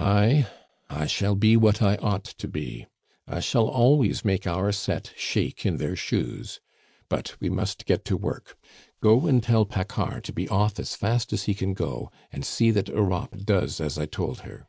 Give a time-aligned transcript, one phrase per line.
[0.00, 0.46] "I
[0.88, 2.86] I shall be what I ought to be.
[3.28, 6.60] I shall always make our set shake in their shoes.
[7.10, 8.56] But we must get to work.
[9.02, 12.70] Go and tell Paccard to be off as fast as he can go, and see
[12.70, 14.66] that Europe does as I told her."